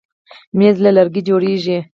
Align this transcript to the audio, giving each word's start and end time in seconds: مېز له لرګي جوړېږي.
مېز 0.57 0.75
له 0.83 0.91
لرګي 0.97 1.21
جوړېږي. 1.27 1.77